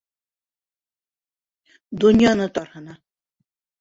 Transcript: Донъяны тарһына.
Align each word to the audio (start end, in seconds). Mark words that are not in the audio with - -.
Донъяны 2.05 2.47
тарһына. 2.57 3.01